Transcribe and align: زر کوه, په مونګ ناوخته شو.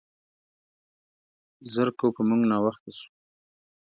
زر 1.73 1.87
کوه, 1.97 2.11
په 2.15 2.21
مونګ 2.27 2.43
ناوخته 2.51 2.91
شو. 2.97 3.07